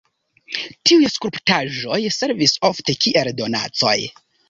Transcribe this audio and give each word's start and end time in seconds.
Tiuj 0.91 1.09
skulptaĵoj 1.17 2.01
servis 2.17 2.57
ofte 2.73 2.99
kiel 3.07 3.35
donacoj. 3.45 3.97